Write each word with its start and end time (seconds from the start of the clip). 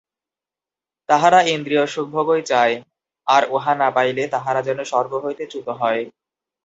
তাহারা 1.09 1.39
ইন্দ্রিয়সুখভোগই 1.47 2.41
চায়, 2.45 2.75
আর 3.27 3.43
উহা 3.49 3.73
না 3.75 3.89
পাইলে 3.91 4.23
তাহারা 4.27 4.61
যেন 4.61 4.79
স্বর্গ 4.83 5.11
হইতে 5.25 5.43
চ্যুত 5.45 5.67
হয়। 5.81 6.01